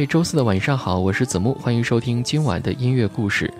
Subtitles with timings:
[0.00, 3.52] 位周四的晚上好，我是子木，欢迎收听今晚的音乐故事。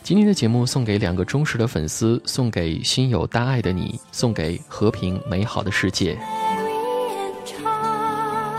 [0.00, 6.16] 今天的节目送给两个忠实的粉丝，送给心有大爱的你，送给和平美好的世界。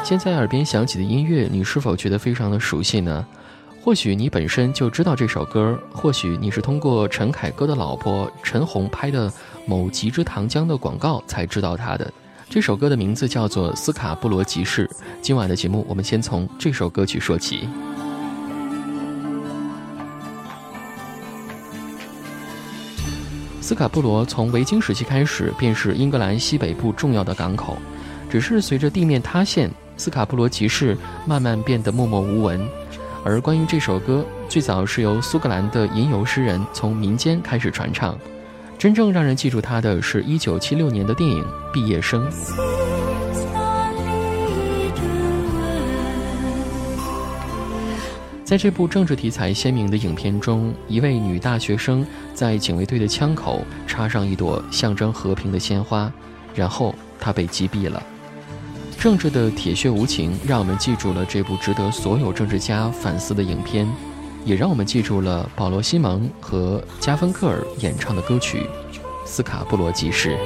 [0.03, 3.25] 现在耳边响起的音乐，你是否觉得非常的熟悉呢？
[3.81, 9.31] 或许你本身就知道这首歌，或许你是通过陈凯歌的老婆陈红拍的
[9.65, 12.11] 某极之糖浆的广告才知道它的。
[12.49, 14.87] 这首歌的名字叫做《斯卡布罗集市》。
[15.21, 17.69] 今晚的节目，我们先从这首歌曲说起。
[23.61, 27.77] 斯卡布罗从维京时期开始便是英格兰西北部重要的港口，
[28.31, 30.97] 只是随着地面塌陷，斯卡布罗集市
[31.27, 32.59] 慢慢变得默默无闻。
[33.23, 38.17] 而关于这首歌，最早是由苏格兰的吟游诗人从民间开始传唱。
[38.79, 42.25] 真正让人记住他的是一九七六年的电影《毕业生》。
[48.45, 56.09] 在这部政治题材鲜明的影片中，一位女大学生在警卫队的枪口插上一朵象征和平的鲜花，
[56.55, 58.01] 然后她被击毙了。
[58.97, 63.85] 政治的铁血无情，让我们记住了这部值得所有政治家反思的影片。
[64.45, 68.59] 也让我们记住了保罗·西蒙和加芬克尔演唱的歌曲
[69.25, 70.37] 《斯卡布罗集市》。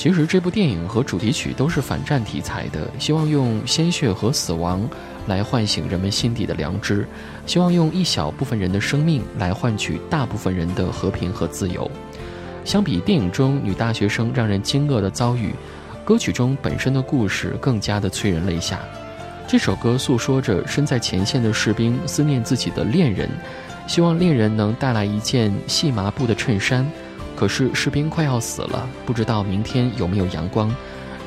[0.00, 4.88] 其实这部电影和主题曲都是反战题材的，希望用鲜血和死亡
[5.26, 7.06] 来唤醒人们心底的良知，
[7.44, 11.90] 希望用一小部分人的生命来换取大部分人的和平和自由。
[12.64, 15.54] 相比电影中女大学生让人惊愕的遭遇，
[16.02, 18.80] 歌曲中本身的故事更加的催人泪下。
[19.46, 23.28] 这首歌诉说着身在前线的士兵思念自己的恋人，
[23.86, 26.90] 希望恋人能带来一件细麻布的衬衫。
[27.40, 30.70] 可是士兵快要死了，不知道明天有没有阳光，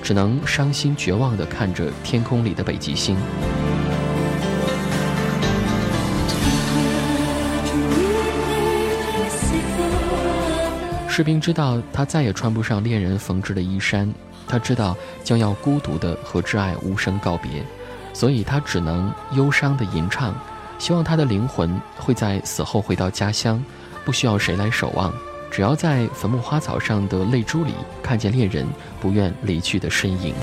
[0.03, 3.18] 只能伤心绝望地看着天空里的北极星。
[11.09, 14.13] 士兵知道他再也穿不上恋人缝制的衣衫，
[14.47, 17.50] 他知道将要孤独地和挚爱无声告别，
[18.13, 20.35] 所以他只能忧伤地吟唱，
[20.78, 23.59] 希望他的灵魂会在死后回到家乡，
[24.06, 25.12] 不需要谁来守望。
[25.53, 28.66] 只要在坟墓花草上的泪珠里看见恋人
[29.00, 30.34] 不愿离去的身影。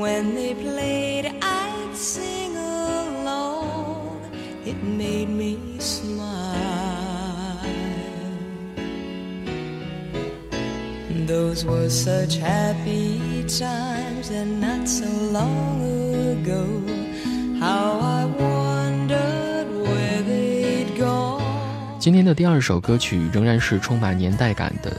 [0.00, 4.20] When they played, I'd sing along.
[4.66, 6.36] It made me smile.
[11.26, 16.66] Those were such happy times, and not so long ago.
[17.58, 21.42] How I wondered where they'd gone.
[21.98, 24.94] 今天的第二首歌曲仍然是充满年代感的。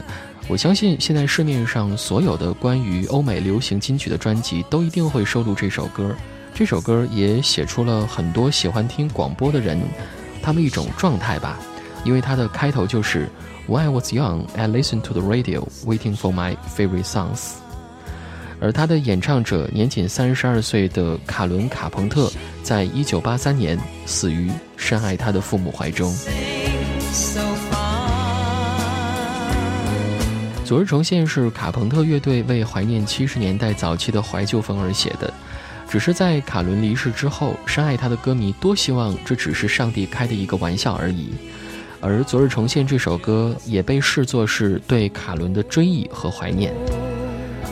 [0.48, 6.16] 我相信现在市面上所有的关于欧美流行金曲的专辑都一定会收录这首歌。
[6.54, 9.78] 这首歌也写出了很多喜欢听广播的人
[10.42, 11.58] 他们一种状态吧，
[12.02, 13.28] 因为它的开头就是
[13.68, 17.56] When I was young, I listened to the radio, waiting for my favorite songs。
[18.58, 26.12] 而他的演唱者年仅三十二岁的卡伦·卡彭特，在一九八三年死于深爱他的父母怀中。
[30.68, 35.32] 昨日重现是卡朋特乐队为怀念七十年代早期的怀旧风而写的，
[35.88, 41.30] 只是在卡伦离世之后，深爱他的歌迷多希望这只是上帝开的一个玩笑而已。
[42.02, 46.74] 而昨日重现这首歌也被视作是对卡伦的追忆和怀念。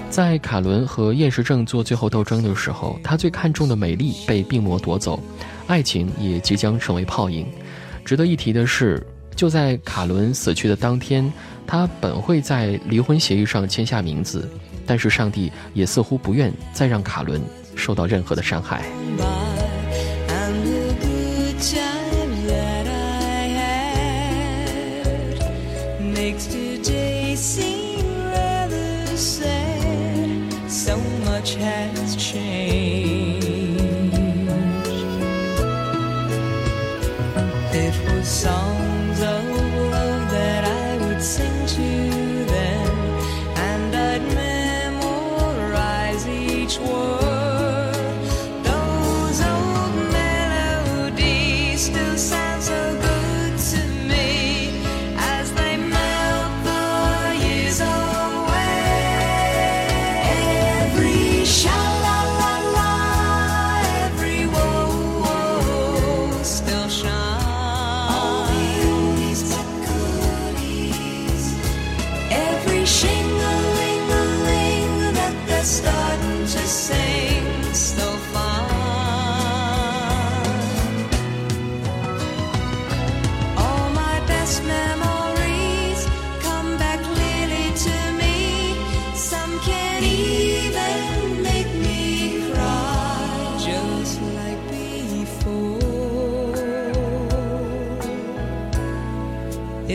[0.09, 5.23] 在卡伦和厌食症做最后斗争的时候，他最看重的美丽被病魔夺走，
[5.67, 7.47] 爱情也即将成为泡影。
[8.07, 9.07] 值得一提的是。
[9.37, 11.31] 就在卡伦死去的当天，
[11.67, 14.49] 他本会在离婚协议上签下名字，
[14.87, 17.41] 但是上帝也似乎不愿再让卡伦
[17.75, 18.83] 受到任何的伤害。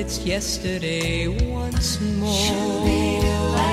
[0.02, 3.68] It's yesterday once more.“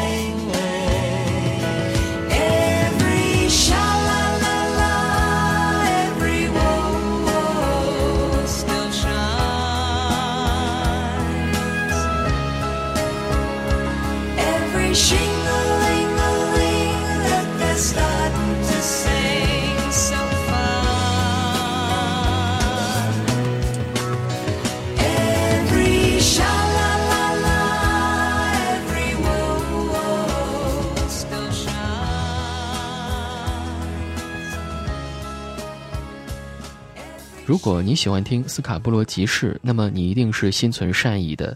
[37.68, 41.54] 如果你喜欢听斯卡布罗集市，那么你一定是心存善意的；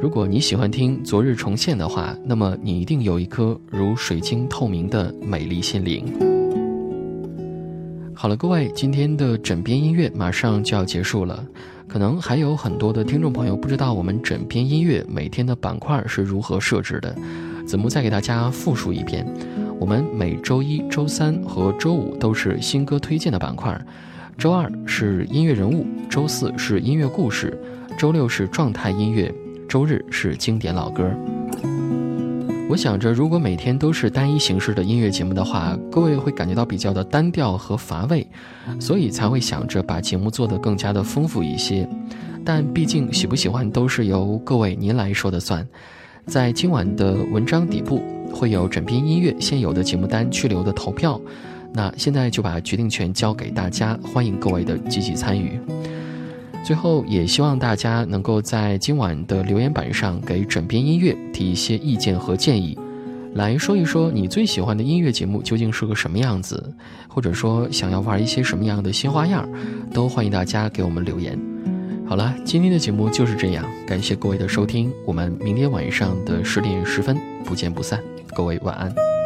[0.00, 6.06] 如果你喜欢听昨日重现的话，那么你一定有一颗如水晶透明的美丽心灵。”
[8.14, 11.44] 好了，各位，今天的枕边音乐马上就要结束了。
[11.88, 17.12] 可能还有很多的听众朋友不知道我们枕边音乐每天的板块是如何设置的，
[17.66, 19.26] 子木再给大家复述一遍：
[19.80, 23.76] 我们每周一、周三和周五都是新歌推荐的板块，
[24.38, 27.60] 周二是音乐人物，周四是音乐故事，
[27.98, 29.34] 周六是状态音乐，
[29.68, 31.10] 周日是经典老歌。
[32.68, 38.24] 我想着，如果每天都是单一形式的音乐节目的话，各位会感觉到比较的单调和乏味，
[38.78, 41.88] 所以才会想着把节目做得更加的丰富一些。
[42.44, 45.66] 但毕竟喜不喜欢都是由各位您来说的算。
[46.26, 51.20] 在今晚的文章底部会有枕边音乐现有的节目单去留的投票，
[51.72, 55.60] 那现在就把决定权交给大家，欢迎各位的积极参与。
[56.64, 62.76] 最后，也希望大家能够在今晚的留言板上给枕边音乐提一些意见和建议，
[63.34, 66.74] 来说一说你最喜欢的音乐节目究竟是个什么样子，
[67.06, 69.48] 或者说想要玩一些什么样的新花样，
[69.94, 71.38] 都欢迎大家给我们留言。
[72.06, 78.02] 好了，今天的节目就是这样，感谢各位的收听，我们明天晚上的十点十分不见不散，
[78.34, 79.17] 各位晚安。